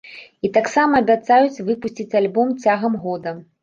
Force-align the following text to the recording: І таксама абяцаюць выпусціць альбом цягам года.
І 0.47 0.49
таксама 0.55 1.03
абяцаюць 1.05 1.63
выпусціць 1.71 2.17
альбом 2.25 2.59
цягам 2.63 3.03
года. 3.09 3.41